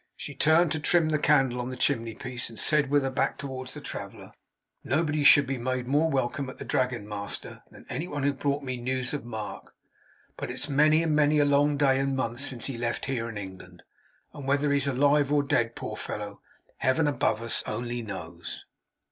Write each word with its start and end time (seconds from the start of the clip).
She 0.17 0.33
turned 0.33 0.71
to 0.71 0.79
trim 0.79 1.09
the 1.09 1.19
candle 1.19 1.61
on 1.61 1.69
the 1.69 1.75
chimney 1.75 2.15
piece, 2.15 2.49
and 2.49 2.59
said, 2.59 2.89
with 2.89 3.03
her 3.03 3.11
back 3.11 3.37
towards 3.37 3.75
the 3.75 3.81
traveller: 3.81 4.31
'Nobody 4.83 5.23
should 5.23 5.45
be 5.45 5.59
made 5.59 5.85
more 5.87 6.09
welcome 6.09 6.49
at 6.49 6.57
the 6.57 6.65
Dragon, 6.65 7.07
master, 7.07 7.61
than 7.69 7.85
any 7.87 8.07
one 8.07 8.23
who 8.23 8.33
brought 8.33 8.63
me 8.63 8.77
news 8.77 9.13
of 9.13 9.23
Mark. 9.23 9.75
But 10.37 10.49
it's 10.49 10.67
many 10.67 11.03
and 11.03 11.15
many 11.15 11.37
a 11.37 11.45
long 11.45 11.77
day 11.77 11.99
and 11.99 12.15
month 12.17 12.39
since 12.39 12.65
he 12.65 12.79
left 12.79 13.05
here 13.05 13.29
and 13.29 13.37
England. 13.37 13.83
And 14.33 14.47
whether 14.47 14.71
he's 14.71 14.87
alive 14.87 15.31
or 15.31 15.43
dead, 15.43 15.75
poor 15.75 15.95
fellow, 15.95 16.41
Heaven 16.77 17.05
above 17.07 17.39
us 17.43 17.61
only 17.67 18.01
knows! 18.01 18.65